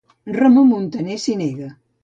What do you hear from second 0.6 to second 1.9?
Muntaner s'hi nega.